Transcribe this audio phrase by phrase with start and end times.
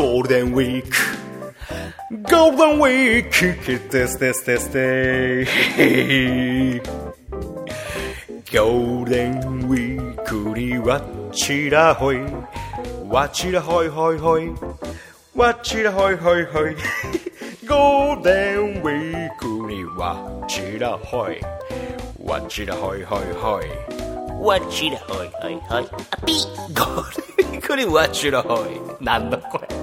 [0.00, 0.88] ゴールデンウィーク
[2.10, 5.44] ゴールデンウィークですですですで
[8.50, 11.02] ゴールデンウィークにわ
[11.32, 12.20] ちらほい。
[13.10, 14.50] わちらほいほいほい。
[15.34, 16.74] わちらほいほいほい。
[17.68, 20.16] ゴールデンウィークにわ
[20.48, 21.42] ちらほい。
[22.24, 23.66] わちらほいほいほい。
[24.42, 25.84] わちらほいほいほい。
[25.84, 25.84] あ
[26.24, 26.32] ピ
[26.74, 27.10] ゴー。
[27.10, 29.04] ルデンウィークにわちらほい。
[29.04, 29.79] なんだこれ。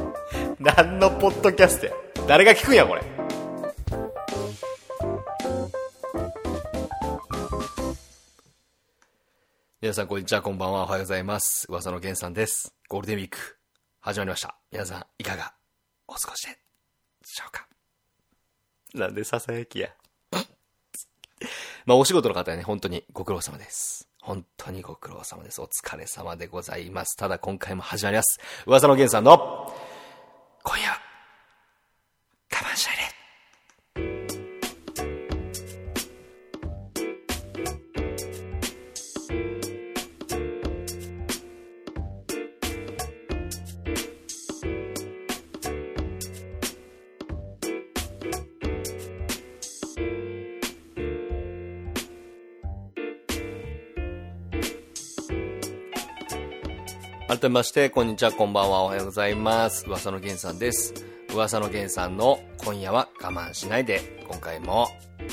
[0.75, 1.93] 何のポッドキャストや。
[2.27, 3.01] 誰が聞くんやこれ。
[9.79, 10.41] 皆さんこんにちは。
[10.41, 10.83] こんばんは。
[10.83, 11.67] おはようございます。
[11.69, 12.75] 噂の源さんです。
[12.89, 13.37] ゴールデンウィーク。
[14.01, 14.57] 始まりました。
[14.69, 15.53] 皆さんいかが？
[16.05, 16.49] お過ごしで
[17.23, 17.65] しょうか？
[18.93, 19.87] なんでささやきや？
[21.85, 22.63] まあお仕事の方はね。
[22.63, 24.09] 本当にご苦労様です。
[24.21, 25.61] 本当にご苦労様です。
[25.61, 27.15] お疲れ様でございます。
[27.15, 28.41] ただ今回も始まります。
[28.65, 29.73] 噂の源さんの
[30.67, 31.06] 今夜
[57.39, 59.85] 改めまして、こんにちは、こんばんは、おはようございます。
[59.85, 60.91] 噂の源さんです。
[61.31, 64.87] 噂の源さんの今夜は我慢しないで、今回も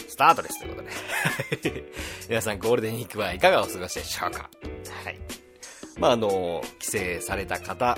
[0.07, 0.61] スタートです。
[0.61, 1.93] ということで。
[2.29, 4.51] 皆さん、ゴールデンウィークはいかがお過ごしでしょうか
[5.03, 5.19] はい。
[5.99, 7.97] まあ、あの、帰省された方、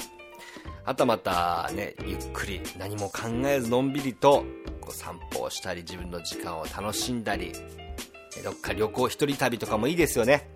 [0.84, 4.44] はたまたね、ゆっくり何も考えずのんびりと
[4.80, 7.52] こう散歩をしたり、自分の時間を楽しんだり、
[8.44, 10.48] どっか旅行一人旅とかもいいですよね。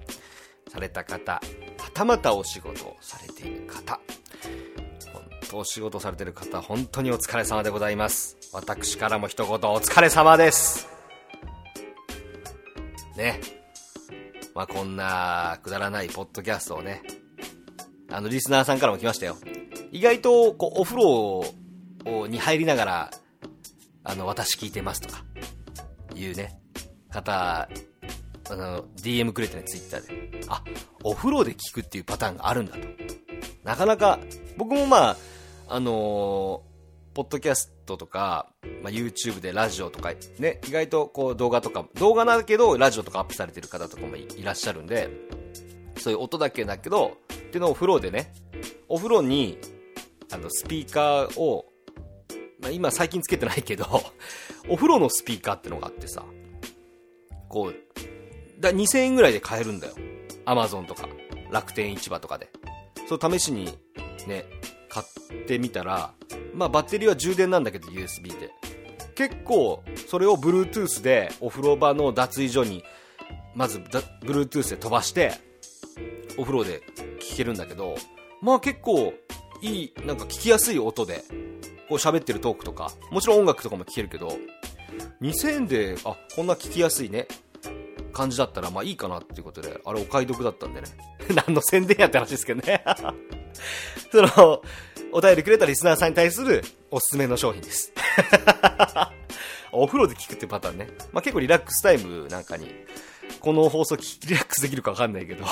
[0.69, 1.41] された方、
[2.01, 4.00] たまたお仕事をされている方、
[5.12, 8.38] 本当お仕事されている方、本当にお疲れ様でございます。
[8.55, 10.89] 私からも一言お疲れ様です。
[13.19, 13.39] ね。
[14.55, 17.03] まあ、こんなくだらないポッドキャストをね、
[18.10, 19.37] あの、リスナーさんからも来ましたよ。
[19.93, 21.55] 意外と、こう、お風呂
[22.28, 23.10] に入りながら、
[24.05, 25.22] あの、私聞いてますとか、
[26.15, 26.59] いうね、
[27.10, 27.69] 方、
[28.50, 30.41] あの、DM くれてね、ツイッターで。
[30.49, 30.62] あ、
[31.05, 32.78] お風呂で聞くっていうパターンがあるんだと。
[33.65, 34.19] なかなか、
[34.56, 35.16] 僕もまあ、
[35.69, 36.71] あのー
[37.12, 38.53] ポッドキャストとか、
[38.83, 45.10] まあ、YouTube でラジオとか、ね、意外とこう動画とか、動画だけどラジオとかアップされてる方とかもいらっしゃるんで、
[45.97, 48.33] そういう音だけだけど、っていうのをお風呂でね、
[48.89, 49.59] お風呂に、
[50.33, 51.66] あの、スピーカーを、
[52.60, 53.84] まあ、今最近つけてないけど、
[54.69, 56.25] お風呂のスピーカーってのがあってさ、
[57.49, 57.75] こう、
[58.60, 59.94] だ2000円ぐらいで買えるんだよ。
[60.44, 61.09] アマゾンとか、
[61.50, 62.50] 楽天市場とかで。
[63.09, 63.66] そう試しに
[64.26, 64.44] ね、
[64.88, 66.12] 買ってみたら、
[66.54, 68.50] まあバッテリーは充電なんだけど USB で。
[69.15, 72.84] 結構、それを Bluetooth でお風呂場の脱衣所に、
[73.54, 73.78] まず
[74.22, 75.32] Bluetooth で飛ばして、
[76.37, 76.82] お風呂で
[77.21, 77.97] 聞けるんだけど、
[78.41, 79.12] まあ結構
[79.62, 81.25] いい、なんか聞きやすい音で、
[81.88, 84.38] こう喋ってるトークとか、もちろん音楽とかも聞けるけど、
[85.21, 87.27] 2000円で、あ、こんな聞きやすいね、
[88.12, 90.88] 感じだったら、まあいいかなっていうことで、あれお買い得だったんでね。
[91.47, 92.82] 何の宣伝やって話ですけどね。
[94.10, 94.62] その、
[95.12, 97.93] お便りくれたリスナーさんに対するおすすめの商品です。
[99.72, 100.88] お風呂で聞くってパターンね。
[101.12, 102.71] まあ結構リラックスタイムなんかに、
[103.41, 105.44] この放送リラックスできるかわかんないけど、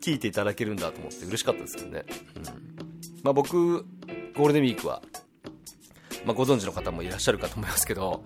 [0.00, 2.04] 聞いていただけるんだと思って嬉しかったですけどね。
[2.36, 2.44] うん、
[3.22, 3.82] まあ僕、
[4.34, 5.02] ゴールデンウィークは、
[6.24, 8.24] まあご存知の方もいらっしゃるかと思いますけど、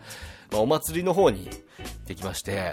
[0.51, 2.73] まあお祭りの方に行ってきまして、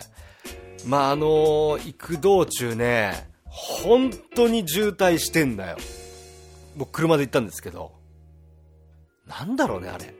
[0.85, 5.77] まああの行く道中ね、本当に渋滞してんだよ。
[6.75, 7.93] 僕車で行ったんですけど、
[9.27, 10.13] なんだろうね、あれ。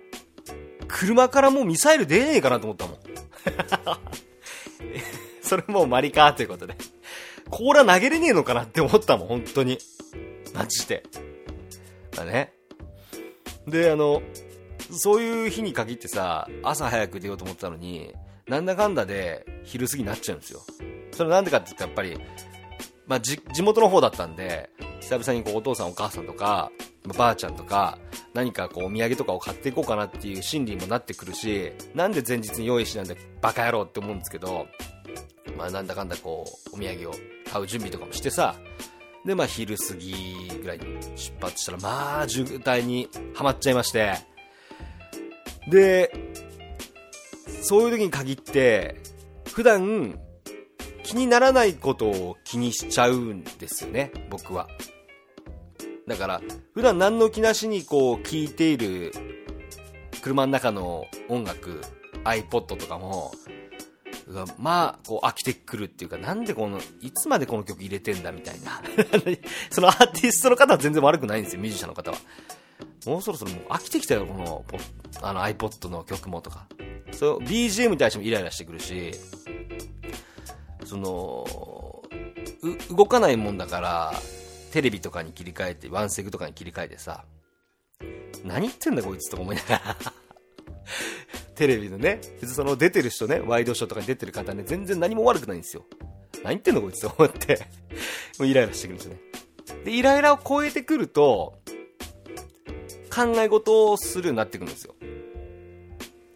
[0.87, 2.97] 車からもうミサイル出ねえかなと思ったもん。
[5.41, 6.75] それもうマリカーということで。
[7.49, 9.79] 甲羅投げれねえのかなって思ったもん、本当に。
[10.53, 11.03] マジで。
[12.11, 12.53] だね。
[13.67, 14.21] で、あの、
[14.91, 18.13] そういう日に限ってさ、朝早く出ようと思ったのに、
[18.49, 20.61] なんだかんだで昼過ぎになっちゃうんですよ。
[21.11, 22.25] それなんでかって言ったらやっぱり、
[23.07, 24.69] まあ、地元の方だったんで、
[25.01, 26.71] 久々にこうお父さんお母さんとか、
[27.17, 27.97] ばあちゃんとか、
[28.33, 34.67] 何かこうお土産とかを買っていこうかなっていう心理にもなってくるし、なんで前日に用意しないんでバカ野郎って思うんですけど、
[35.57, 37.13] まあなんだかんだこう、お土産を
[37.51, 38.55] 買う準備とかもしてさ、
[39.25, 40.85] でまあ昼過ぎぐらいに
[41.15, 44.13] 出発したら、まあ渋滞にはまっちゃいまして、
[45.67, 46.11] で、
[47.61, 48.97] そういう時に限って、
[49.53, 50.19] 普段
[51.03, 54.67] 気にならないことを気にしちゃうんですよね、僕は。
[56.07, 56.41] だから、
[56.73, 59.11] 普段何の気なしにこう、聴いている、
[60.21, 61.81] 車の中の音楽、
[62.23, 63.31] iPod とかも、
[64.57, 68.81] まあ、こう飽きてくるっていうか、なんでこの、いつまでこの曲入れてんだみたいな。
[69.71, 72.17] そのアーティストの方は全然悪くないんですよ、ミュージシャンの方は。
[73.05, 74.65] もうそろそろもう飽きてきたよ、この、
[75.21, 76.67] あの iPod の曲もとか。
[77.11, 79.11] そう、BGM に対してもイライラしてくるし、
[80.85, 82.03] その、
[82.91, 84.13] う、動かないもんだから、
[84.71, 87.25] テレビとかに切り替えて、ワンセグとかに切り替えてさ、
[88.43, 89.97] 何言ってんだこいつとか思いながら
[91.55, 95.85] テレビのね、別にその出てる人ね、ワイドショーとかに出てる方ね、全然何も悪くないんですよ。
[96.43, 97.59] 何言ってんのこいつと思って
[98.39, 99.19] もうイライラしてくるんですよね。
[99.83, 101.59] で、イライラを超えてくると、
[103.13, 104.95] 考え事をするようになってくるんですよ。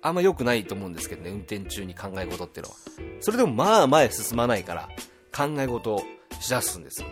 [0.03, 2.75] あんま良くないと思うんですけどね、運転中に考え事ってのは。
[3.21, 4.89] それでもまあ前進まないから、
[5.35, 6.03] 考え事を
[6.39, 7.07] しだすんですよ。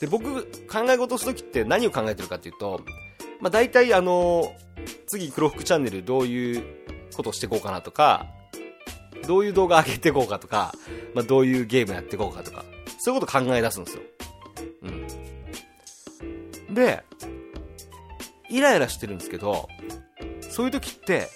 [0.00, 2.80] で、僕、考え事するときって何を考えてるかっていうと、
[3.40, 4.54] まあ大体あの、
[5.06, 6.64] 次黒服チャンネルどういう
[7.14, 8.26] ことしていこうかなとか、
[9.26, 10.74] どういう動画上げていこうかとか、
[11.14, 12.64] まあ、どういうゲームやっていこうかとか、
[12.98, 14.02] そういうこと考え出すんですよ。
[16.68, 16.74] うん。
[16.74, 17.04] で、
[18.48, 19.68] イライラしてるんですけど、
[20.40, 21.28] そういう時って、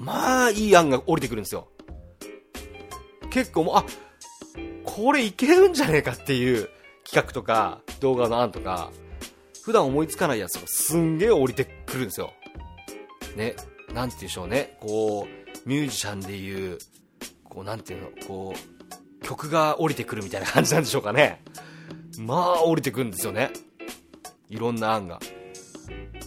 [0.00, 1.68] まあ、いい案が降りてくるんですよ。
[3.30, 3.84] 結構もう、あ、
[4.84, 6.70] これいけるんじゃねえかっていう
[7.04, 8.90] 企画とか、動画の案とか、
[9.62, 12.32] 普段思いつかないやつがすんげえ降りてくるんですよ。
[13.36, 13.54] ね。
[13.92, 16.78] なんて言うんでしょうね、こう、ミュージシャンでいう、
[17.44, 21.44] こう、なんていうの、こう、曲が降りてくるみたいな感じなんでしょうかね。
[22.18, 23.50] まあ、降りてくるんですよね。
[24.48, 25.20] いろんな案が。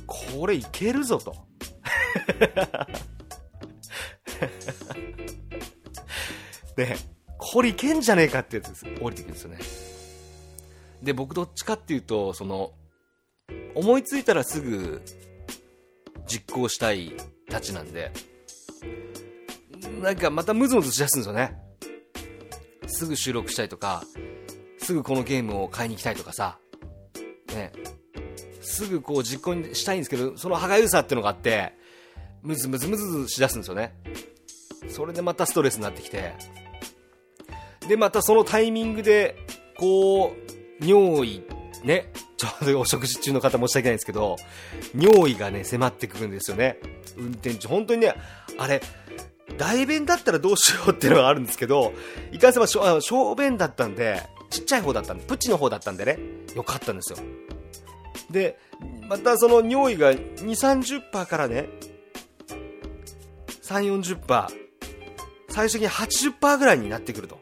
[0.05, 1.35] これいけるぞと。
[6.75, 6.97] で、
[7.37, 8.85] これいけんじゃねえかってやつです。
[9.01, 9.59] 降りてくるんですよね。
[11.01, 12.71] で、僕どっちかっていうと、その、
[13.75, 15.01] 思いついたらすぐ
[16.25, 17.13] 実行したい
[17.49, 18.11] たちなんで、
[20.01, 21.57] なんかまたムズムズしだすんですよね。
[22.87, 24.03] すぐ収録したいとか、
[24.77, 26.59] すぐこのゲームを買いに行きたいとかさ、
[27.53, 27.71] ね、
[28.61, 31.73] すぐこう実行したいんですけど、その歯がゆさっていうのがあって、
[32.41, 33.93] ムズムズムズしだすんですよね。
[34.93, 36.33] それでまたストレスになってきて、
[37.87, 39.35] で、またそのタイミングで、
[39.77, 40.35] こ
[40.81, 41.43] う、尿意、
[41.83, 44.37] ね、ちょうどお食事中の方申し訳ないんですけど、
[44.95, 46.77] 尿意がね、迫ってくるんですよね。
[47.17, 47.67] 運転中。
[47.67, 48.15] 本当にね、
[48.57, 48.81] あれ、
[49.57, 51.93] 大便だったらどうしようっていうのがあるんですけど、
[52.31, 56.19] いかんせん小小便だったんで、ちっちゃい方だったんで、プチの方だったんでね、
[56.55, 57.19] よかったんですよ。
[58.29, 58.57] で、
[59.07, 60.37] またその尿意が2、
[61.11, 61.69] 30%からね、
[63.63, 64.62] 3、40%、
[65.53, 67.39] 最終的に80%ぐらいになってくると。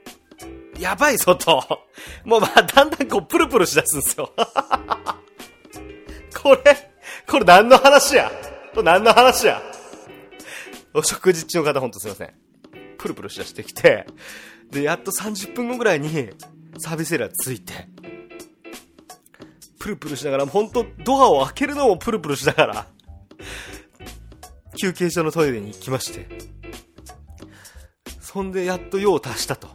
[0.77, 1.63] やばいぞと。
[2.25, 4.33] もうまあ、だんだんこう、プルプルしだすんですよ。
[6.35, 6.91] これ、
[7.25, 8.29] これ何の話や？
[8.73, 9.61] これ何の話や？
[10.93, 12.33] お食事中の方ほんとすいません。
[12.97, 14.05] プルプルしだしてきて、
[14.69, 16.31] で、やっと30分後ぐらいに、
[16.79, 17.87] サービスエラーついて、
[19.79, 22.87] プルプルしながら、ほんとドアを開けるのもプルプルしながら、
[24.77, 26.27] 休憩所のトイレに行きまして、
[28.31, 29.67] そんでやっと用を足したと。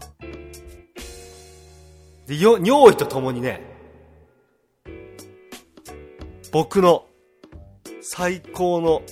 [2.26, 3.60] で、よ、尿意とともにね、
[6.52, 7.04] 僕の
[8.00, 9.02] 最高の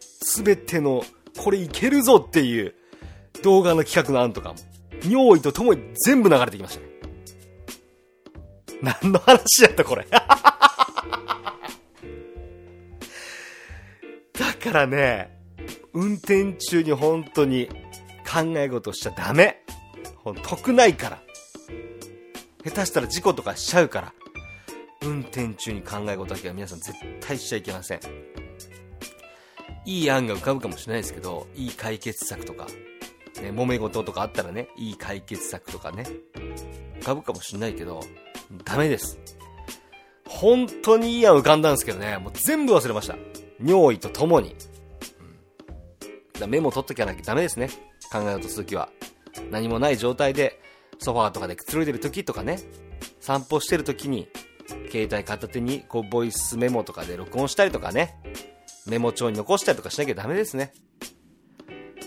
[0.00, 1.04] すべての
[1.36, 2.74] これいけるぞっていう
[3.42, 4.58] 動画の企画の案とかも、
[5.06, 6.86] 尿意とともに全部流れてきましたね。
[9.02, 10.06] 何の話やったこれ。
[10.08, 10.22] だ
[14.64, 15.38] からね、
[15.92, 17.68] 運転中に本当に
[18.32, 19.62] 考え事しちゃダメ。
[20.24, 21.22] ほん、得ないから。
[22.64, 24.14] 下手したら事故とかしちゃうから。
[25.02, 28.00] 運転中に考え事だけは皆さん絶対しちゃいけません。
[29.84, 32.66] いい案が浮かぶかもしれないですけど、いい解決策とか、
[33.42, 36.06] ね、揉め事とかあったらね、いい解決策とかね、
[37.00, 38.00] 浮かぶかもしれないけど、
[38.64, 39.18] ダメです。
[40.26, 43.16] 本当にいい案浮かんだんですけどね、もう全部忘れました。
[43.62, 44.54] 尿意とともに。
[46.34, 47.68] うん、だメモ取っときゃなきゃダメですね。
[48.12, 48.90] 考えようとするときは。
[49.50, 50.60] 何もない状態で、
[50.98, 52.58] ソファーとかでくつろいでるときとかね、
[53.20, 54.28] 散歩してるときに、
[54.90, 58.20] 携帯片手に、こう、ボイスメモとかで録音したりとかね、
[58.86, 60.72] メモ帳に残したりとかしなきゃダメですね。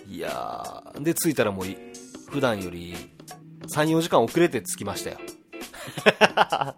[0.08, 1.66] いやー、で、着いたらもう、
[2.30, 2.96] 普段より
[3.68, 5.18] 3、4時間遅れて着きましたよ。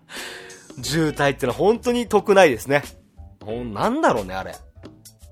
[0.81, 2.83] 渋滞ってのは本当に得ないですね。
[3.43, 4.55] ほん、なんだろうね、あれ。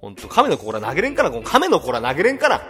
[0.01, 2.61] ほんと、亀の甲羅投げれんかなこの亀の甲羅投げれんかな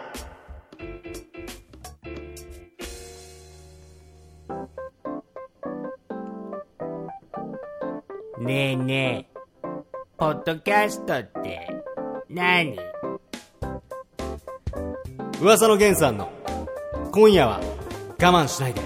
[8.46, 9.40] ねえねえ、
[10.20, 11.68] ポッドキャストって
[12.30, 12.78] 何？
[15.42, 16.30] 噂の源さんの
[17.12, 18.82] 今夜は我慢しないで。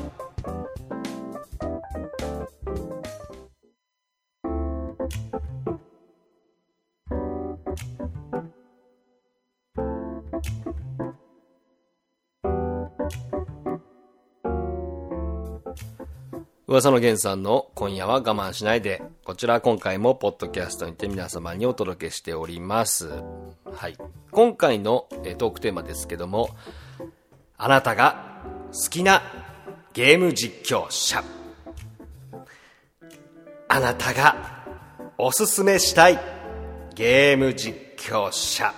[16.69, 19.01] 噂の源さんの今夜は我慢しないで。
[19.25, 23.09] こちら今回もポッドキャストにて皆様にお届けしております。
[23.73, 23.97] はい。
[24.29, 25.07] 今回の
[25.39, 26.51] トークテーマですけども、
[27.57, 29.23] あなたが好きな
[29.93, 31.23] ゲーム実況者。
[33.67, 34.63] あなたが
[35.17, 36.19] おすすめしたい
[36.93, 38.71] ゲーム実況者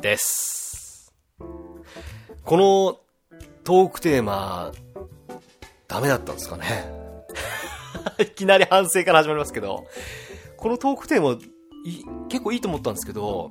[0.00, 1.12] です。
[2.42, 2.98] この
[3.64, 4.72] トークテーマ、
[5.92, 6.64] ダメだったんですかね
[8.18, 9.84] いきなり反省から始まりますけど、
[10.56, 11.38] このトークテーマ、
[12.30, 13.50] 結構いいと思ったんですけど、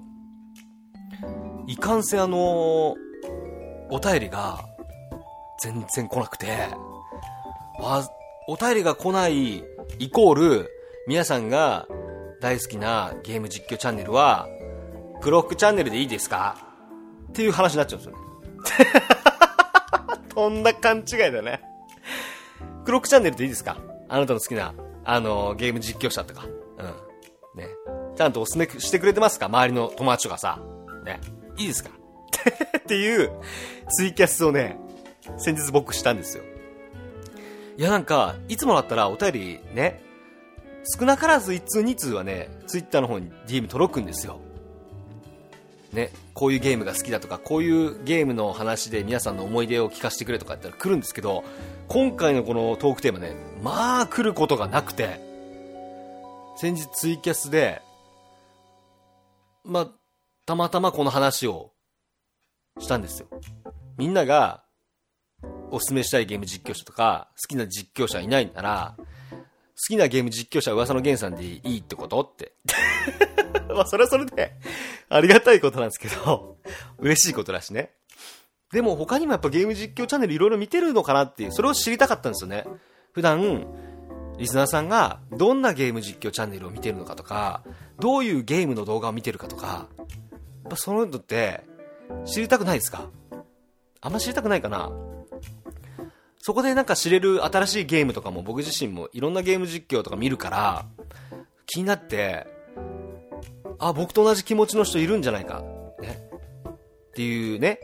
[1.68, 2.96] いかんせあの、
[3.92, 4.66] お便りが
[5.62, 6.48] 全然来なくて、
[7.80, 8.10] あ、
[8.48, 9.58] お便りが来ない
[10.00, 10.70] イコール、
[11.08, 11.88] 皆さんが
[12.42, 14.48] 大好きなゲーム実況チャンネルは、
[15.22, 16.58] クロックチャンネルでいいですか？
[17.30, 18.90] っていう話になっちゃうんですよね。
[20.34, 21.71] とんだ勘違いだね。
[22.92, 23.78] クロックチャンネルでいいですか？
[24.10, 24.74] あなたの好きな、
[25.06, 26.44] あの、ゲーム実況者とか。
[26.44, 27.58] うん。
[27.58, 27.70] ね。
[28.18, 29.46] ちゃんとおすすめしてくれてますか？
[29.46, 30.60] 周りの友達とかさ。
[31.06, 31.22] ね。
[31.56, 31.90] いいですか？
[32.80, 33.32] っていう
[33.96, 34.78] ツイキャスをね、
[35.38, 36.44] 先日僕したんですよ。
[37.78, 40.04] いやなんか、いつもだったらお便りね、
[41.00, 44.42] 少なからず1通2通はね、ツイッターの方に DM 届くんですよ。
[45.94, 51.44] ね、こういうゲームが好きだとか、こういうゲームの話で皆さんの思い出を聞かせてくれとかやったら来るんですけど、
[51.88, 55.20] 今回のこのトークテーマね、まあ来ることがなくて、
[56.56, 57.82] 先日ツイキャスで、
[59.64, 59.88] まあ、
[60.46, 61.72] たまたまこの話を
[62.80, 63.28] したんですよ。
[63.98, 64.64] みんなが
[65.72, 69.06] おすすめしたいゲーム実況者とか、好きな実況者いないなら、好
[69.88, 72.54] きなゲーム実況者は噂の源さんでいいってことって。
[73.76, 74.54] まあ、それはそれで、
[75.10, 76.58] ありがたいことなんですけど、
[77.00, 77.92] 嬉しいことだしね。
[78.72, 82.66] でも他にもやっぱゲーム実況チャンネルいろいろ見てるのかなっていう、それを知りたかったんですよね。
[83.12, 83.68] 普段、
[84.38, 87.64] リスナーさんがどんなゲーム実況チャンネルを見てるのかとか、
[88.00, 90.08] どういうゲームの動画を見てるかとか、やっ
[90.70, 91.66] ぱそういうのって
[92.26, 93.10] 知りたくないですか？
[94.00, 94.90] あんま知りたくないかな
[96.40, 100.86] そこでなんか知れる新しいゲームとかも僕自身もいろんなゲーム実況とか見るから、
[101.68, 102.48] 気になって、
[103.82, 105.64] あ、僕と同じ気持ちの人いるんじゃないか。
[106.00, 106.18] ね。
[106.68, 107.80] っていうね、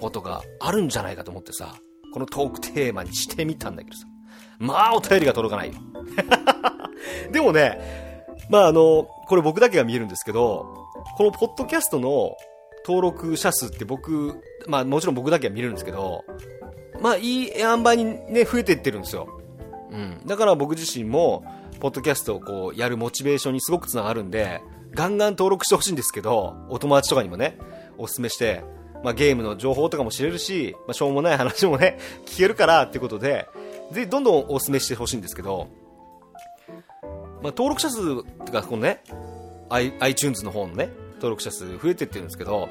[0.00, 1.76] ことがあるんじゃないかと思ってさ、
[2.12, 4.06] このトークテーマにしてみたんだけどさ。
[4.58, 5.74] まあ、お便りが届かないよ。
[7.30, 10.86] でもね、まああの、これ僕だけが見えるんですけど、
[11.16, 12.36] このポッドキャストの
[12.86, 16.24] 登録者数って僕、まあもちろん僕だけは見れるんですけど、
[17.00, 19.28] まあいい塩梅にね、増えていってるんですよ。
[19.90, 20.20] うん。
[20.26, 21.44] だから僕自身も、
[21.80, 24.60] ポッドキャストをこう、やるモチベーションにすごくつながるんで、
[24.94, 27.58] ガンガン登録してほしいんですけど、お友達とかにもね、
[27.98, 28.62] おすすめして、
[29.02, 33.48] まあゲームの情報とかも知れるし、まあしょうもない話もね、 聞けるからってことで、
[33.92, 35.68] ぜひどんどんおすすめしてほしいんですけど、
[37.42, 39.02] まあ登録者数ってか、このね、
[40.00, 42.68] iTunes の方のね、登録者数増えてってるんですけど、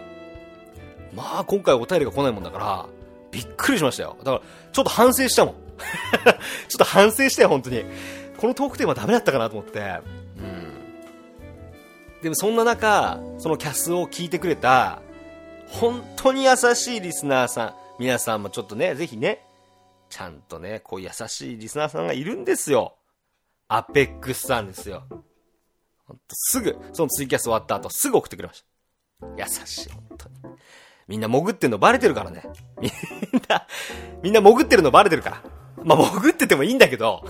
[1.13, 2.85] まあ今回お便りが来ないもんだから、
[3.31, 4.15] びっくりしましたよ。
[4.19, 5.55] だから、ちょっと反省したもん。
[6.69, 7.83] ちょっと反省したよ、本当に。
[8.37, 10.22] このトークテーマダメだったかなと思って。
[12.23, 15.01] でもそんな中、そのキャスを聞いてくれた、
[15.67, 19.45] 本当に優しいリスナーさん、皆さんもちょっとね、ぜひね、
[20.09, 22.95] ちゃんとね、こういう優しいリスナーさんがいるんですよ。
[23.67, 25.03] アペックスさんですよ。
[26.05, 28.63] ほんとすぐ、そのツイキャス終わった後、すぐ送ってくれまし
[29.19, 29.27] た。
[29.43, 30.55] 優しい、本当に。
[31.09, 32.43] みんな潜ってんのバレてるからね。
[32.79, 32.91] みん
[33.49, 33.67] な、
[34.21, 35.43] みんな潜ってるのバレてるから。
[35.83, 37.25] まあ、潜っててもいいんだけど。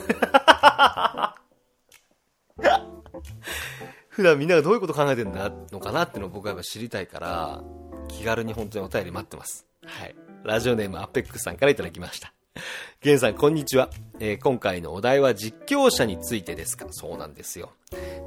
[4.14, 7.64] 普段みんながどういうこと考えてんだのかなってのを僕はやっぱ知りたいから、
[8.08, 9.66] 気軽に本当にお便り待ってます。
[9.86, 10.16] はい。
[10.44, 12.32] ラジオネームアペックさんからいただきました。
[13.02, 13.90] ゲンさん、こんにちは。
[14.20, 17.72] えー今回のお題は実況者についてですかそうなんですよ。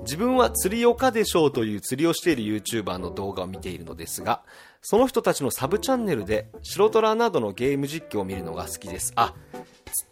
[0.03, 4.43] 自分は釣り岡でしょうという釣りをしている YouTuber の動画を見ているのですが、
[4.83, 9.13] その人たちのサブチャンネルで、白虎などのゲーム実況を見るのが好きです。
[9.15, 9.35] あ、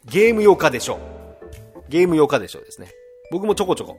[0.05, 1.91] ゲーム用家でしょう。
[1.91, 2.93] ゲーム用家でしょうですね。
[3.33, 3.99] 僕もちょこちょこ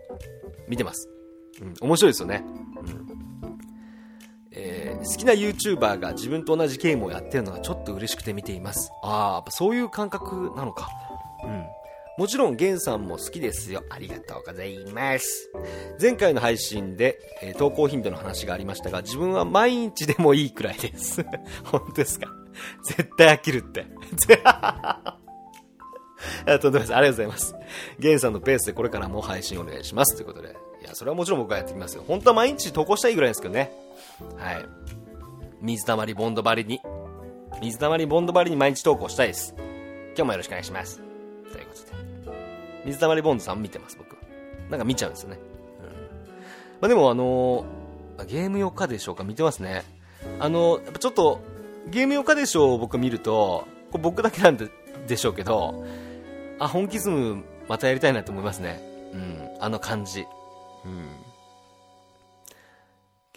[0.67, 1.14] 見てます。
[1.61, 2.43] うん、面白いですよね。
[2.77, 3.05] うん
[4.51, 8.89] えー好きな YouTuber が自分と同じゲームをやってるのがちょっと嬉しくて見ています。
[9.03, 10.89] ああ、やっぱそういう感覚なのか。
[11.43, 11.63] うん。
[12.17, 13.83] もちろん、ゲンさんも好きですよ。
[13.91, 15.51] ありがとうございます。
[16.01, 21.23] 前回の配信で、えー投稿頻度の話がありましたが、自分は毎日でもいいくらいです。
[21.65, 22.27] 本当ですか？
[22.85, 23.85] 絶対飽きるって。
[26.47, 26.95] あとんでもないです。
[26.95, 27.55] ありがとうございます。
[27.99, 30.15] ゲンさんのペースでこれからも配信お願いします。
[30.15, 30.55] ということで。
[30.85, 32.03] いや、それはもちろん僕がやってきますよ。
[32.07, 33.71] 本当は毎日投稿したいぐらいですけどね。
[34.37, 34.65] はい。
[35.61, 36.79] 水溜りボンド張りに。
[37.59, 39.55] 水溜りボンド張りに毎日投稿したいです。
[40.09, 40.97] 今日もよろしくお願いします。
[41.51, 41.73] というこ
[42.25, 42.85] とで。
[42.85, 44.15] 水溜りボンドさん見てます、僕。
[44.69, 45.39] なんか見ちゃうんですよね。
[45.81, 45.87] うん。
[45.87, 45.93] ま
[46.83, 49.83] あ、でもあのーゲーム4日でしょうか見てますね。
[50.39, 51.41] あのーやっぱちょっと、
[51.87, 54.69] ゲーム4日でしょう僕見ると、これ僕だけなんで
[55.07, 55.83] でしょうけど、
[56.59, 58.79] あ、本気ズムまたやりたいなと思いますね。
[59.13, 59.49] うん。
[59.59, 60.25] あの感じ。
[60.85, 60.89] う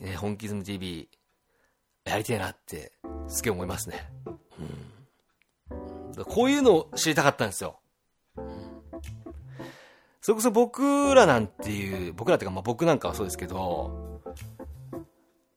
[0.04, 0.06] ん。
[0.06, 1.08] ね、本気ズム TV、
[2.04, 2.92] やりたいなって、
[3.26, 4.10] すげえ思いますね。
[6.16, 6.24] うん。
[6.24, 7.80] こういうのを知りたかったんですよ。
[10.20, 14.20] それこそ僕らなんていう、僕らっていうか、まあ僕なんかはそうですけど、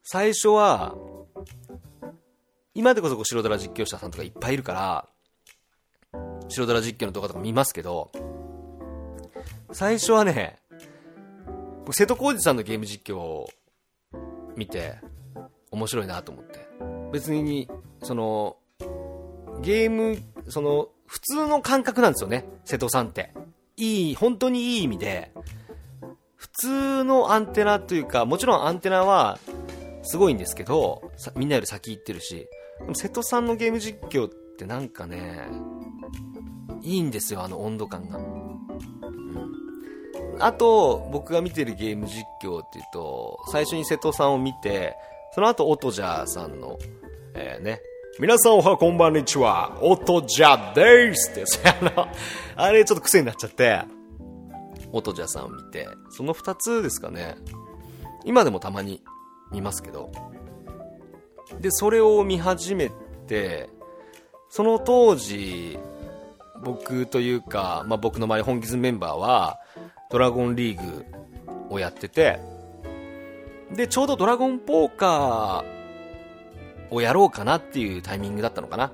[0.03, 0.95] 最初は、
[2.73, 5.09] 今でこそこう白ドラ実況者さんとかいっぱいいるから、
[6.47, 8.11] 白ドラ実況の動画とか見ますけど、
[9.73, 10.60] 最初はね、
[11.91, 13.49] 瀬戸康史さんのゲーム実況を
[14.55, 14.99] 見て、
[15.71, 16.67] 面白いなと思って。
[17.11, 17.69] 別に、
[18.03, 18.57] その、
[19.61, 20.17] ゲーム、
[20.49, 23.33] その、普通の感覚なんですよね、瀬戸さんって。
[23.77, 25.31] いい、本当にいい意味で、
[26.35, 29.39] 普通のアンテナというか、もちろんアンテナは、
[30.03, 32.47] すごいんですけど、みんなより先行ってるし、
[32.79, 35.47] でも瀬戸さんのゲーム実況ってなんかね、
[36.81, 38.19] いいんですよ、あの温度感が。
[40.41, 44.95] あと、僕が見てるゲーム実況っていうと、最初に瀬戸さんを見て、
[45.33, 46.77] その後、オトジャーさんの、
[47.35, 47.81] えー、ね、
[48.19, 52.07] 皆さんおはこんばんにちは、オトジャーでーすって、 あの、
[52.55, 53.81] あれちょっと癖になっちゃって、
[54.91, 57.35] オトジャーさんを見て、その二つですかね。
[58.25, 59.01] 今でもたまに
[59.51, 60.11] 見ますけど。
[61.59, 62.91] で、それを見始め
[63.27, 63.69] て、
[64.49, 65.79] その当時、
[66.63, 69.59] 僕というか、まあ、僕の周り本気ズメンバーは、
[70.11, 71.05] ドラゴンリーグ
[71.69, 72.39] をやってて、
[73.75, 78.91] で、ちょうどドラゴンポーカーをやろうかなっていうタイミングだったのかな。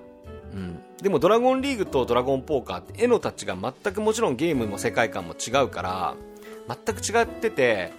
[0.54, 0.80] うん。
[1.02, 6.16] でもドラゴンリーグとドラゴンポーカーって絵のタッチが全くもちろんゲームも世界観も違うから、
[6.68, 7.92] 全く違ってて、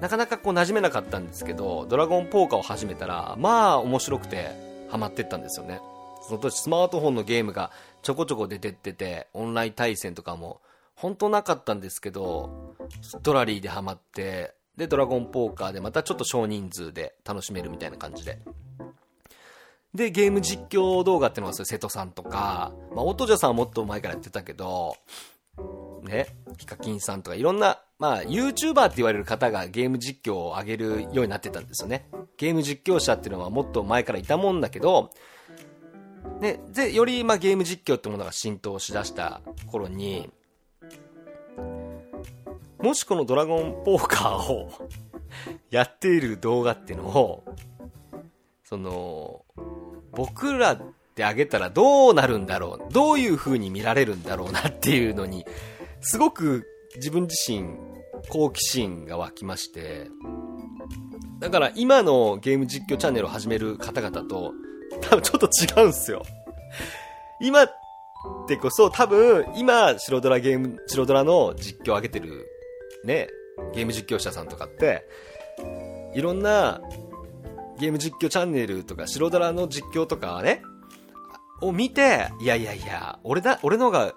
[0.00, 4.50] なかなかこう馴染めなかったんですけど、ドラゴンポーカーを始めたら、まあ面白くて
[4.90, 5.80] ハマってったんですよね。
[6.26, 7.70] その時スマートフォンのゲームが
[8.02, 10.60] ちょこちょこ出てってて、オンライン対戦とかも
[10.98, 12.74] 本当なかったんですけど、
[13.22, 18.40] ドラリーでハマって、で、ドラゴンポーカーでまたちょっと少人数で楽しめるみたいな感じで。
[19.94, 24.96] で、ゲーム実況動画ってのはそれ瀬戸さんとか、まあ、オトジャさんはもっと前からやってたけど、
[26.02, 32.08] ね、ヒカキンさんとかいろんな、まあ、YouTuber って言われる方がゲーム実況を上げるようになってたんですよね。
[32.36, 35.10] ゲーム実況者っていうのはもっと前からいたもんだけど、
[36.40, 40.30] ね、で、より、まあ、ゲーム実況ってものが浸透しだした頃に、
[42.80, 44.70] もしこのドラゴンポーカーを
[45.70, 47.44] やっている動画ってのを、
[48.64, 49.44] その、
[50.12, 50.80] 僕ら
[51.14, 55.44] であげたらどうなるんだろう、どういう風に見られるんだろうなっていうのに、
[56.00, 57.76] すごく自分自身
[58.28, 60.08] 好奇心が湧きまして、
[61.40, 64.52] だから今のゲーム実況チャンネルを始める方々と、
[65.00, 65.48] 多分ちょっと
[65.80, 66.22] 違うんすよ。
[67.40, 67.68] 今っ
[68.46, 72.46] てこそ多分今白ドラゲーム、白ドラの実況を上げてる
[73.04, 73.28] ね、
[73.74, 75.06] ゲーム実況者さんとかって、
[76.14, 76.80] いろんな
[77.78, 80.62] ゲーム実況チャンネルとか白ドラの実況とかね、
[81.60, 84.14] を見て、いやいやいや、俺だ、俺の方が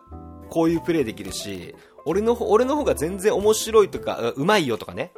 [0.50, 5.12] こういうプレイできるし、俺の方、俺の方が全然面白いとか、うまいよとかね。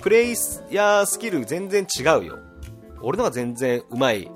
[0.00, 0.34] プレイ
[0.70, 2.38] やスキル全然違うよ。
[3.02, 4.30] 俺の方が全然うまい、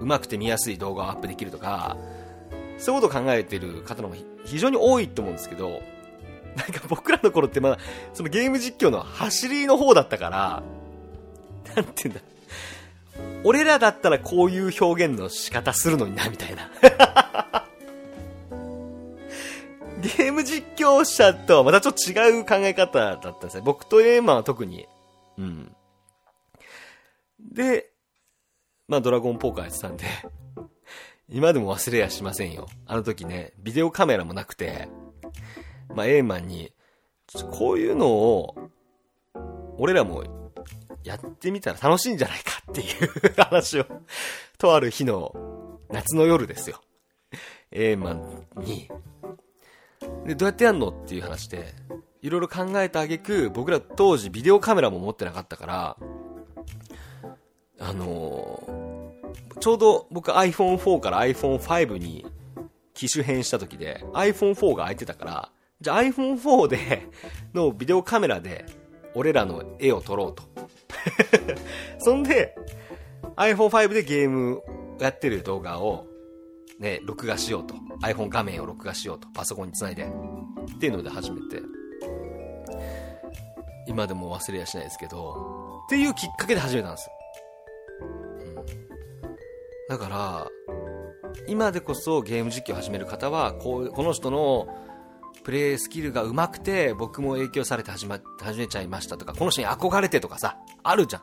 [0.00, 1.96] うまくて見やすい動画をアップできるとか、
[2.78, 5.80] そういうことを考えてる方の方が非常に多いと思うんですけど、
[6.56, 7.78] なんか僕らの頃ってまだ、
[8.14, 10.62] そのゲーム実況の走りの方だったから、
[11.74, 12.22] なんて言うんだ。
[13.44, 16.70] 俺らだったらこういう表現の仕方するのにな、みたいな。
[20.00, 23.62] ゲーム実況者とはまたちょっと違う考え方だったんですね。
[23.64, 24.86] 僕とエーマンは特に。
[25.36, 25.74] うん。
[27.40, 27.90] で、
[28.86, 30.04] まあドラゴンポーカーやってたんで、
[31.28, 32.68] 今でも忘れやしませんよ。
[32.86, 34.88] あの時ね、ビデオカメラもなくて、
[35.94, 36.72] まあエーマンに、
[37.52, 38.70] こういうのを、
[39.76, 40.24] 俺らも
[41.04, 43.86] やってみたら楽しいんじゃないかっていう話を、
[44.58, 46.80] とある日の夏の夜ですよ。
[47.70, 48.90] エーマンに、
[50.24, 51.74] で、どうやってやんのっていう話で、
[52.22, 55.96] いろいろ考えた挙句、僕ら当時ビデオカメラも持ってなかったから、
[57.80, 58.88] あのー
[59.60, 62.26] ちょうど僕 iPhone4 から iPhone5 に
[62.94, 65.48] 機種変した時で iPhone4 が空いてたから、
[65.80, 67.08] じゃあ iPhone4 で
[67.54, 68.66] のビデオカメラで
[69.14, 70.42] 俺らの絵を撮ろうと。
[71.98, 72.56] そんで
[73.36, 74.62] iPhone5 でゲーム
[74.98, 76.06] やってる動画を
[76.78, 77.74] ね、録画しようと。
[78.02, 79.28] iPhone 画面を録画しようと。
[79.34, 80.04] パソコンにつないで。
[80.04, 81.60] っていうので始めて。
[83.86, 87.12] 今でも忘れやしないですけど、っていうきっかけで始めたんですよ。
[88.40, 88.54] うん、
[89.88, 90.48] だから、
[91.48, 94.68] 今でこそゲーム実況を始める方は、こう、この人の
[95.48, 101.22] プレイスキルが上手くて、僕も影響されて始ま、始めちゃいましたとか、この人に憧れてとかさ、あるじゃん。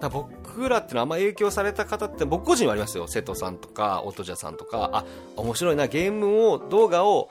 [0.00, 7.30] だら僕らってのはあんま影響された方って僕個人はありますよ瀬戸さんとか音じゃさんとかあ面白いなゲームを動画を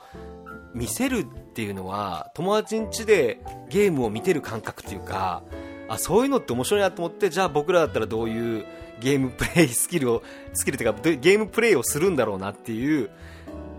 [0.74, 5.42] 見せるっていうのは友達ん家でゲームを見てる感覚っていうか
[5.88, 8.66] あそういうのって面白いなと思ってじゃあ僕らだったらどういう
[9.00, 13.08] ゲームプレイスキルをスキルっていうかゲームプレイをするんだろうなっていう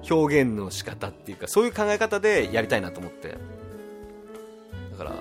[0.09, 3.37] 表現の仕方っていうかそういう考え方でやりたいなと思って
[4.91, 5.13] だから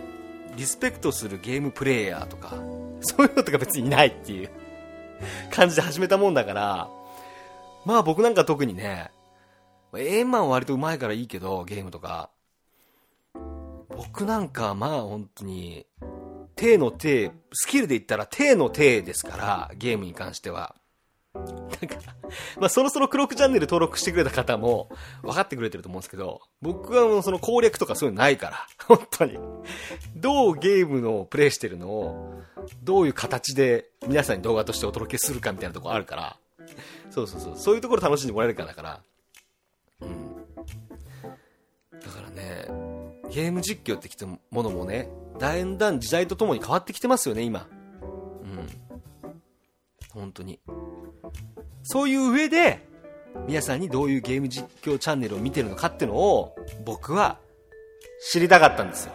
[0.56, 2.54] リスペクトするゲームプレイヤーとか
[3.00, 4.50] そういうのとか別にいないっていう
[5.50, 6.88] 感じで始めたもんだから、
[7.84, 9.10] まあ僕なんか特にね、
[9.96, 12.30] エイマンは割と上手いからいいけど、ゲームとか。
[13.88, 15.86] 僕なんかまあ本当に、
[16.54, 20.74] 手の手、スキルで言ったら手の手ですから、ゲームに関しては。
[21.38, 21.96] なんか、
[22.58, 24.90] まあそろそろクロックチャンネル登録してくれた方も
[25.22, 29.38] 分かってくれてると思うんですけど、僕はもうその攻略とかそういうのないから、本当に。
[30.16, 32.42] どうゲームのプレイしてるのを、
[32.82, 36.36] どういう形で皆さんに動画としてお届けするかみたいなとこあるから、
[37.10, 39.00] そうそうそう、そういうところ楽しんでもらえるからだから、
[40.00, 40.36] うん。
[42.00, 42.66] だからね、
[43.30, 47.66] ゲーム実況ってきたものもね、だんだん時代とともに変わってきてますよね、今。
[48.02, 48.68] うん。
[50.10, 50.58] 本当に。
[51.82, 52.86] そういう上で、
[53.46, 57.38] 皆さんにどういうゲーム実況チャンネルを見てるのかっていうのを、僕は
[58.30, 59.12] 知りたかったんですよ。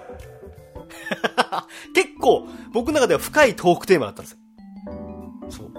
[1.93, 4.37] 結構、僕の中では深いトークテーマだったんですよ。
[5.49, 5.71] そう。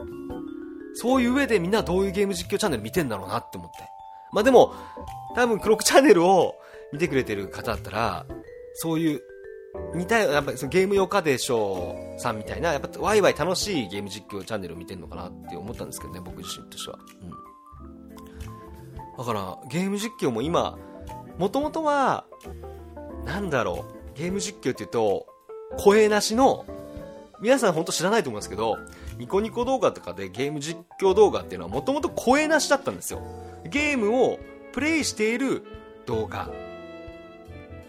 [0.95, 3.79] そういう上でみんなどういうゲーム実況チャンネル見てんだろうなって思って。
[4.33, 4.75] まあでも、
[5.35, 6.55] 多分クロックチャンネルを
[6.93, 8.27] 見てくれてる方だったら、
[8.75, 9.23] そういう、
[9.95, 16.99] 似たよやっぱりそのゲームよかでしょうさんみたいな、やっぱワイワイ楽しいゲーム実況チャンネルを見てんのかなって思ったんですけどね、僕自身としては。
[17.23, 17.31] うん。
[19.19, 20.77] だから、ゲーム実況も今、
[21.39, 22.25] もともとは、
[23.25, 23.85] なんだろ
[24.15, 25.27] う、ゲーム実況って言うと、
[25.79, 26.65] 声なしの、
[27.41, 28.79] 皆さん本当知らないと思うんですけど、
[29.19, 33.21] ニコニコ動画とかでゲーム実況動画っていうのはもともと声なしだったんですよ。
[33.69, 34.39] ゲームを
[34.73, 35.63] プレイしている
[36.07, 36.51] 動画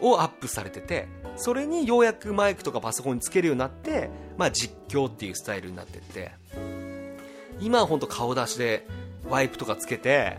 [0.02, 6.32] をアップされてて、それにようやくマイクとかパソコンにつけるようになって、まあ実況っていうスタイルになってって、
[7.60, 8.88] 今は本当顔出しで
[9.30, 10.38] ワイプとかつけて、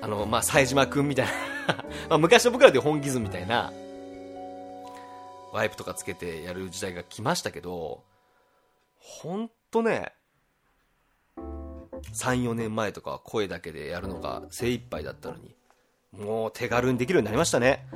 [0.00, 1.32] あの、まあ、冴島くんみたいな
[2.08, 3.72] ま昔の僕らで本気ズみたいな、
[5.52, 8.02] ワイプとかつけてやる時代が来ましたけど、
[8.98, 10.12] ほんとね、
[12.14, 15.54] 3、4年前とかは声だけでやるのが精一杯だったのに、
[16.12, 17.86] もう手軽にできるようになりましたね。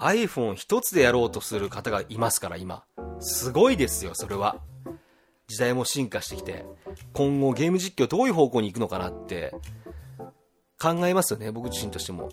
[0.00, 2.84] iPhone 一つでやろうとする方がいますから、今。
[3.20, 4.56] すごいですよ、それは。
[5.46, 6.64] 時代も進化してきて、
[7.12, 9.54] 今後ゲーム実況どういう方向に行くのかなって、
[10.80, 12.30] 考えますよね、僕自身としても。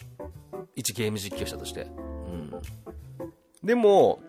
[0.76, 1.82] 一ゲーム実況者として。
[1.82, 2.54] うん。
[3.64, 4.20] でも、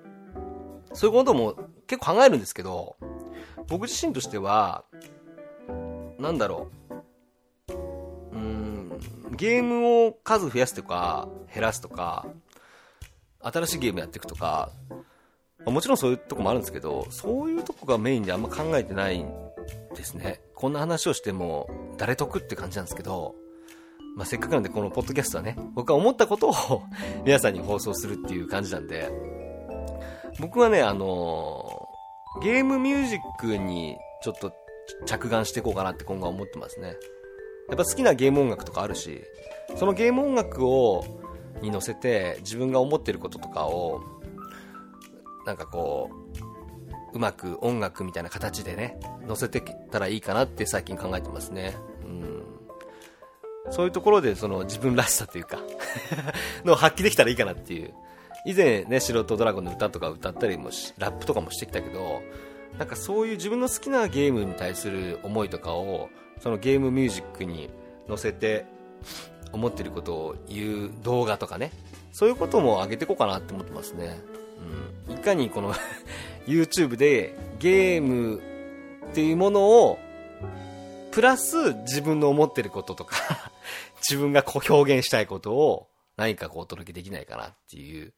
[0.93, 1.55] そういうことも
[1.87, 2.97] 結構考えるんですけど、
[3.69, 4.85] 僕自身としては、
[6.19, 7.75] なんだろう。
[8.33, 8.99] うーん、
[9.37, 12.27] ゲームを数増やすとか、減らすとか、
[13.43, 14.71] 新しいゲームやっていくとか、
[15.65, 19.31] まもちろんそういうとこもあるんですけど、そういうとこがメインであんま考えてないん
[19.95, 20.41] ですね。
[20.55, 23.35] こんな話をしても、誰得って感じなんですけど、
[24.17, 26.83] まあ、せっかくなんでこのポッドキャストはね、僕は思ったことを
[27.25, 29.11] 皆さんに放送するっていう感じなんで、
[30.41, 31.89] 僕はね、あのー
[32.41, 34.53] ゲームミュージックにちょっと
[35.07, 36.95] 着眼していこうかなって今後は思ってますね。
[37.69, 39.23] やっぱ好きなゲーム音楽とかあるし、
[39.77, 41.05] そのゲーム音楽を、
[41.63, 44.03] に乗せて自分が思ってることとかを、
[45.47, 51.75] なんかこう、うまく音楽みたいな形でね、乗せてきたらいいかなって最近考えてますね。
[52.05, 52.43] うん。
[53.71, 55.59] そういうところでその自分らしさというか
[56.65, 57.95] の発揮できたらいいかなっていう。
[58.47, 62.23] 以前ね、素人ドラゴンの歌とか歌ったりもし、ラップとかもしてきたけど、
[62.79, 66.09] なんかそういう自分の好きなゲームに対する思いとかを、
[66.41, 67.71] そのゲームミュージックに
[68.09, 68.67] 乗せて、
[69.53, 71.73] 思ってることを言う動画とかね、
[72.13, 74.21] そういうことも上げていこうかなって思ってますね。
[75.09, 75.15] うん。
[75.15, 75.75] いかにこの
[76.47, 78.41] YouTube でゲーム
[79.11, 79.99] っていうものを、
[81.11, 83.17] プラス自分の思ってることとか
[84.09, 88.13] 自分がこう表現したいことを何かこうお届けできないかなっていう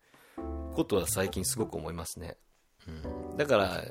[0.75, 2.37] ことは最近すごく思いますね。
[2.89, 3.37] うん。
[3.37, 3.85] だから、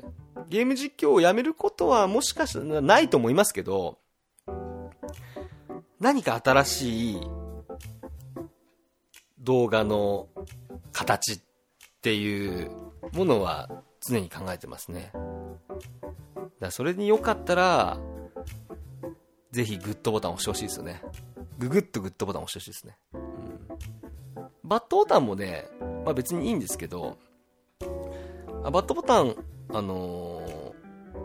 [0.48, 3.98] ゲーム実況をやめることはもしかしたらないと思いますけど、
[6.00, 7.20] 何か新しい
[9.38, 10.28] 動画の
[10.92, 11.40] 形っ
[12.02, 12.70] ていう
[13.12, 13.68] ものは
[14.00, 15.12] 常に考えてますね。
[16.58, 17.98] だそれによかったら、
[19.50, 21.02] ぜひグッドボタン押してほしいですよね。
[21.58, 22.96] ググッとグッドボタン押してほしいですね。
[23.14, 25.68] うん、バッドボタンもね、
[26.04, 27.18] まあ別にいいんですけど、
[28.64, 29.34] あバッドボタン、
[29.70, 30.70] あのー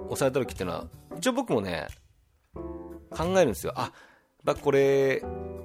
[0.09, 1.87] 押された時っていうのは、一応僕もね、
[3.09, 3.73] 考えるんですよ。
[3.75, 3.91] あ、
[4.45, 5.21] まあこれ、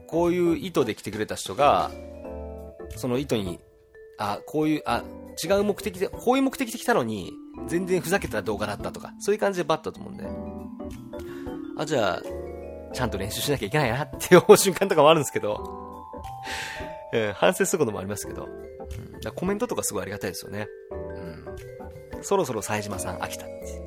[0.08, 1.90] こういう意図で来てくれた人が、
[2.96, 3.60] その意図に、
[4.18, 5.04] あ、こういう、あ、
[5.42, 7.32] 違う目的で、こういう目的で来たのに、
[7.68, 10.26] 全然ふざけた動画だったとか、そういう感じでバッとだと思うんで、
[11.76, 12.22] あ、じゃあ、
[12.92, 15.62] ちゃんと練習しなきゃいけないなって 思う瞬間とかもあるんですけど、
[17.12, 20.68] うん、反省することもありますけど、うん、だコメントとかすごいありがたいですよね。
[22.14, 22.24] うん。
[22.24, 23.80] そろそろ冴島さん飽きたって。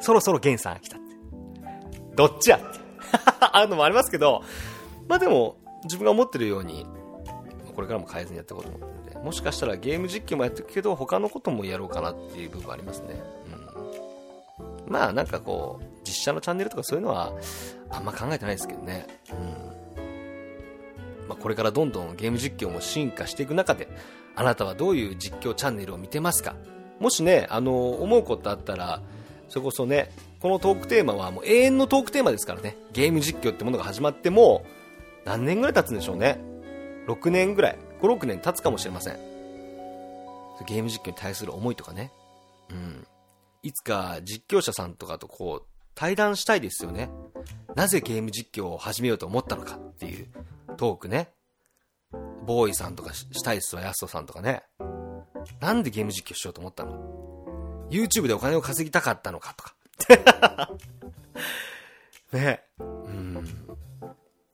[0.00, 1.04] そろそろ源さん飽きたって。
[2.16, 2.81] どっちやって。
[3.56, 4.42] あるのもありますけど、
[5.08, 6.86] まあでも、自分が思ってるように、
[7.74, 13.22] これからも変えずにやっていこうと思ってるんで、もしかしたらゲーム実況もやっていくけど、他のこともやろうかなっていう部分ありますね。
[14.86, 14.92] うん。
[14.92, 17.32] まあなんかこう、実写のチャンネルとかそういうのは、
[17.90, 19.06] あんま考えてないですけどね。
[19.30, 21.28] うん。
[21.28, 23.88] まあこれからどんどんゲーム実況も進化していく中で、
[24.34, 26.54] あなたはどういう実況チャンネルを見てますか？
[27.00, 29.00] もしね、あの、思うことあったら、
[29.48, 30.10] それこそね、
[30.42, 32.76] このトークテーマはもう永遠のトークテーマですからね。
[32.92, 34.66] ゲーム実況ってものが始まっても、
[35.24, 36.40] 何年ぐらい経つんでしょうね。
[37.06, 37.78] 6年ぐらい。
[38.00, 39.14] 5、6年経つかもしれません。
[40.66, 42.10] ゲーム実況に対する思いとかね。
[42.70, 43.06] うん。
[43.62, 47.08] いつか実況者さんとかとこう、対談したいですよね。
[47.76, 50.26] なぜゲーム実況を始めようと思ったのかっていう
[50.76, 51.30] トークね。
[52.44, 54.64] ボーイさんとかししたいですわ、ヤストさんとかね。
[55.60, 59.76] なんでゲーム実況しようと思ったの ?YouTube でお金を稼ぎたかったのかとか。
[62.32, 63.34] ねうん。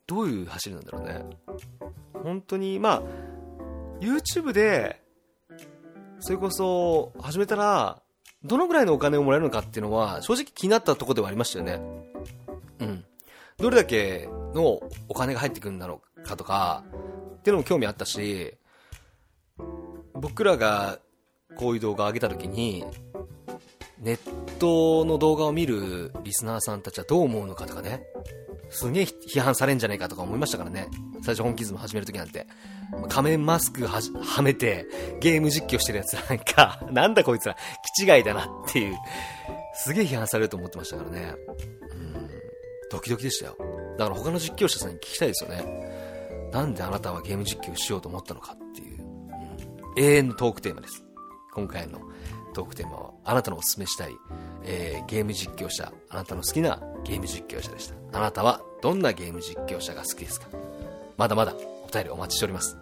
[0.07, 1.25] どういう走りなんだろうね。
[2.23, 3.03] 本当に、まあ、
[4.01, 5.03] YouTube で、
[6.21, 8.03] それこそ、始めたら、
[8.45, 11.81] どのぐらいのお金をもらえるのかっていうのは、正直気になったとこではありましたよね。
[12.81, 13.05] うん。
[13.59, 16.85] どれだけのお金が入ってくるんだろうかとか、
[17.39, 18.55] っていうのも興味あったし、
[20.15, 20.99] 僕らが
[21.57, 22.85] こういう動画を上げた時に、
[24.01, 24.19] ネッ
[24.59, 28.03] トの動画を見るリスナーさんたちはどう思うのかとかね。
[28.71, 30.89] すげえ批判されんじゃないかとか思いましたからね。
[31.23, 32.47] 最初本気ズム始める時なんて。
[33.09, 34.87] 仮面マスクははめて、
[35.21, 37.57] ゲーム実況してるやつなんか、 なんだこいつら、
[37.97, 38.97] 気違いだなっていう、
[39.75, 41.35] すげえ批判されると思ってましたからね。
[41.91, 42.29] うん、
[42.91, 43.57] ドキドキでしたよ。
[43.99, 46.51] だから他の実況者さんに聞きたいですよね。
[46.53, 51.05] なんであなたはゲーム実況しようと思ったのかっていう、うん、永遠のトークテーマです。
[51.53, 52.01] 今回の
[52.59, 54.11] トークテーマは、あなたのおすすめしたい、
[54.65, 58.19] えー、ゲーム実況者、あなたの好きなゲーム実況者でした。
[58.19, 60.49] あなたはどんなゲーム実況者が好きですか？
[61.17, 62.77] まだまだお便りお待ちしております。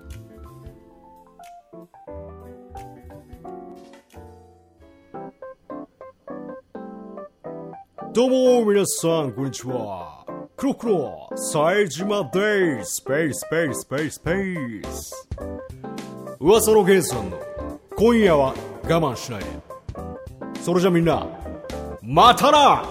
[8.15, 10.25] どうも皆さん、こんにちは。
[10.57, 12.95] クロクロ、冴島です。
[12.95, 15.29] スペース、スペース、スペース、スペース。
[16.41, 17.39] 噂のゲンさんの、
[17.95, 19.66] 今夜は我慢しないで。
[20.67, 21.25] それじゃみんな、
[22.03, 22.83] またな！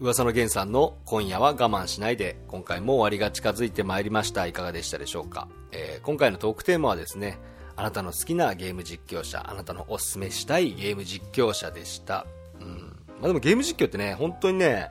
[0.00, 4.46] 噂の源さんの今夜は我慢しないで今回も終わりが近づいてまいりました。
[4.46, 7.38] いかがでしたでしょうか、えー今回のトークテーマはですね
[7.74, 12.26] あなたの好きなゲーム実況者あなたのおすすめしたいゲーム実況者でした。
[12.60, 12.98] うん。
[13.18, 14.90] まあ、でもゲーム実況ってね本当にね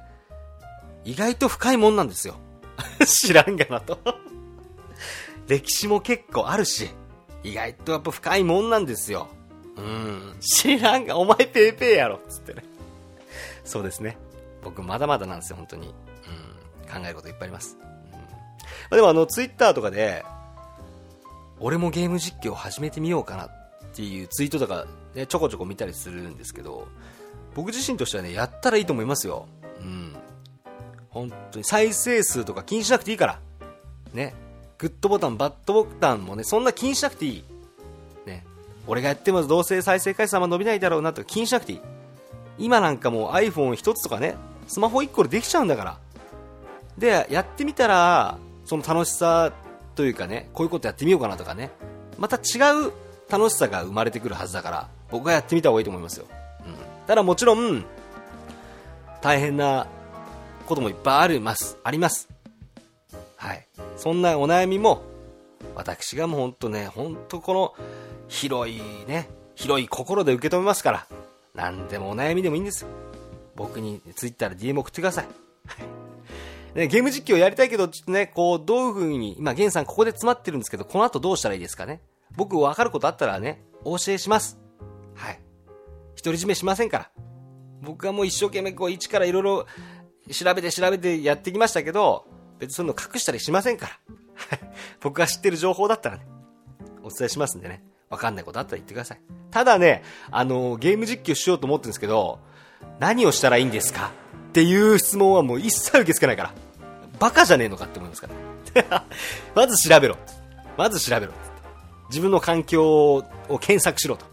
[1.06, 2.38] 意外と深いもんなんですよ。
[3.06, 3.99] 知らんがなと。
[5.47, 6.89] 歴史も結構あるし
[7.43, 9.27] 意外とやっぱ深いもんなんですよ
[9.75, 12.63] うん知らんがお前ペーペーやろっつってね
[13.63, 14.17] そうですね
[14.63, 15.88] 僕まだまだなんですよ、本当に。
[15.88, 15.93] うん。
[16.88, 17.77] 考えることいっぱいあります。
[17.82, 18.27] うんま
[18.91, 20.23] あ、でもあの、ツイッターとかで、
[21.60, 23.49] 俺もゲーム実況を始めてみようかなっ
[23.93, 26.88] ていうツイートとか、ね、ちょこちょこ見たりするんですけど、
[27.56, 29.47] 僕自身としてはね、やったらいいと思いますよ。
[29.79, 30.15] うん。
[31.10, 33.39] 本当に再生数とか気にしなくていいから。
[34.13, 34.34] ね。
[34.77, 37.43] グッドボタン、バッドボタンもね、そんな気にしなくていい。
[38.25, 38.45] ね。
[38.88, 41.81] 俺がやってもどうせ再生回数あんま伸びないだろうなと気にしなくていい。
[42.57, 44.36] 今なんかもう iPhone 一つとかね、
[44.67, 45.97] スマホ1個でできちゃうんだから。
[46.97, 49.51] で、やってみたら、その楽しさ
[49.95, 51.71] というかね、こういうことやってみようかなとかね、
[52.17, 52.93] また違う
[53.29, 56.25] 楽しさが生まれてくるはずだから、僕はやってみた方がいいと思いますよ。
[56.65, 56.75] うん。
[57.07, 57.83] ただもちろん、
[59.21, 59.88] 大変な
[60.65, 61.77] こともいっぱいあります。
[61.83, 62.32] あります。
[63.43, 63.67] はい。
[63.97, 65.03] そんなお悩みも、
[65.75, 67.73] 私がもうほんとね、ほんとこの、
[68.29, 71.08] 広いね、広い心で受け止めますから、
[71.53, 72.86] 何でもお悩みでもいいんです。
[73.58, 75.27] 僕に Twitter で DM 送ってください。
[76.73, 81.99] ね、ゲーム実況やりたいけど、ちょっとね、こう、どういう風に、今、ゲンさんここで詰まってるんですけど、この後どうしたらいいですかね
[82.38, 84.58] 僕分かることあったらね、お教えします。
[85.15, 85.39] はい。
[86.15, 87.12] 独り占めしませんから。
[87.82, 89.67] 僕はもう一生懸命こう、一からいろいろ
[90.32, 92.25] 調べて調べてやってきましたけど、
[92.63, 94.60] 別にそういうの隠したりしませんから。
[95.02, 96.26] 僕が知ってる情報だったらね、
[97.04, 97.84] お伝えしますんでね。
[98.10, 99.21] わかんないことあったら言ってください。
[99.52, 102.39] ただね、あのー、ゲーム実況しようと思ってるんですけど、
[102.99, 104.12] 何をしたらいいんですか？
[104.49, 106.54] っていう質問はもう一切受け付けないから。
[107.19, 108.30] バカじゃねえのかって思いますか
[108.89, 109.06] ら。
[109.56, 110.17] まず調べろ。
[110.78, 111.34] まず調べろ。
[112.10, 113.23] 自分の環境を
[113.60, 114.26] 検索しろと。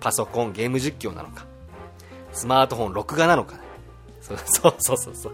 [0.00, 1.46] パソコン、ゲーム実況なのか。
[2.32, 3.56] スマートフォン、録画なのか。
[4.20, 5.32] そうそうそうそう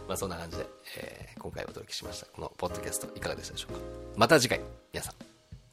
[0.07, 0.67] まあそんな感じで、
[0.97, 3.81] えー、今回お届けしましたこのポッドキャストいかがでしたでしょうか？
[4.17, 4.61] また次回
[4.93, 5.15] 皆さん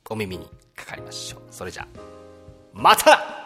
[0.10, 1.41] お耳にかかりましょう。
[1.52, 1.88] それじゃあ、
[2.74, 3.45] また